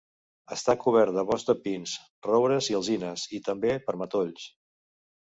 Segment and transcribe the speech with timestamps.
[0.53, 1.95] Està cobert de boscs de pins,
[2.31, 4.53] roures i alzines, i també per matolls.